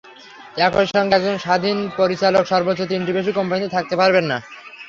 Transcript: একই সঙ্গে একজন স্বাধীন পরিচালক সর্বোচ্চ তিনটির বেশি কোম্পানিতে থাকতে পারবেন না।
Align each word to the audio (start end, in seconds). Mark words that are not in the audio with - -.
একই 0.57 0.87
সঙ্গে 0.93 1.15
একজন 1.17 1.35
স্বাধীন 1.37 1.77
পরিচালক 1.99 2.43
সর্বোচ্চ 2.51 2.81
তিনটির 2.89 3.17
বেশি 3.17 3.31
কোম্পানিতে 3.37 3.73
থাকতে 3.75 3.95
পারবেন 3.97 4.25
না। 4.31 4.37